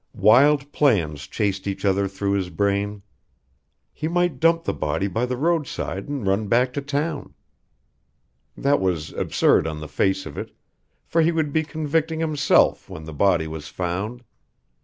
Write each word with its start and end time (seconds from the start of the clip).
Wild 0.17 0.71
plans 0.71 1.27
chased 1.27 1.67
each 1.67 1.85
other 1.85 2.07
through 2.07 2.31
his 2.31 2.49
brain. 2.49 3.03
He 3.93 4.07
might 4.07 4.39
dump 4.39 4.63
the 4.63 4.73
body 4.73 5.07
by 5.07 5.27
the 5.27 5.37
roadside 5.37 6.09
and 6.09 6.25
run 6.25 6.47
back 6.47 6.73
to 6.73 6.81
town. 6.81 7.35
That 8.57 8.81
was 8.81 9.11
absurd 9.13 9.67
on 9.67 9.79
the 9.79 9.87
face 9.87 10.25
of 10.25 10.39
it, 10.39 10.55
for 11.05 11.21
he 11.21 11.31
would 11.31 11.53
be 11.53 11.61
convicting 11.61 12.19
himself 12.19 12.89
when 12.89 13.03
the 13.05 13.13
body 13.13 13.45
was 13.45 13.67
found. 13.67 14.23